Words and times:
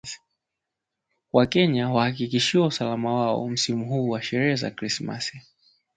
Wakenya 1.33 1.89
wahakikishiwa 1.89 2.67
usalama 2.67 3.13
wao 3.13 3.49
msimu 3.49 3.85
huu 3.85 4.09
wa 4.09 4.21
sherehe 4.21 4.55
za 4.55 4.71
krimasi 4.71 5.41